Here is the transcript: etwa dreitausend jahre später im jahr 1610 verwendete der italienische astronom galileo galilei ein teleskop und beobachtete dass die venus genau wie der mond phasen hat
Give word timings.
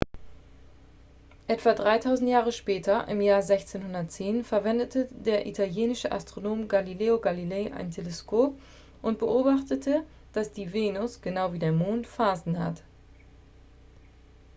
etwa 1.45 1.73
dreitausend 1.75 2.27
jahre 2.29 2.51
später 2.51 3.07
im 3.07 3.21
jahr 3.21 3.37
1610 3.43 4.43
verwendete 4.43 5.07
der 5.11 5.45
italienische 5.45 6.11
astronom 6.11 6.67
galileo 6.67 7.19
galilei 7.19 7.71
ein 7.71 7.91
teleskop 7.91 8.59
und 9.03 9.19
beobachtete 9.19 10.03
dass 10.33 10.51
die 10.51 10.73
venus 10.73 11.21
genau 11.21 11.53
wie 11.53 11.59
der 11.59 11.71
mond 11.71 12.07
phasen 12.07 12.57
hat 12.57 12.81